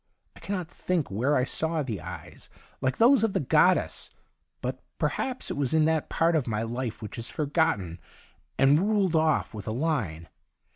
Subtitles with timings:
[0.35, 2.49] I cannot think where I saw the eyes
[2.81, 4.09] like those of the goddess,
[4.59, 7.99] but per haps it was in that part of my life which is forgotten
[8.57, 10.27] and ruled off with a line.